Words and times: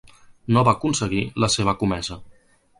No 0.57 0.63
va 0.69 0.73
aconseguir 0.77 1.21
la 1.45 1.53
seva 1.59 1.79
comesa. 1.85 2.21